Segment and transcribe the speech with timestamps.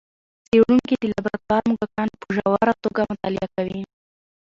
[0.47, 3.81] څېړونکي د لابراتوار موږکان په ژوره توګه مطالعه کوي.